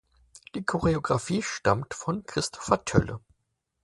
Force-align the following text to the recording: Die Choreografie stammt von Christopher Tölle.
Die 0.55 0.63
Choreografie 0.65 1.43
stammt 1.43 1.93
von 1.93 2.25
Christopher 2.25 2.83
Tölle. 2.85 3.19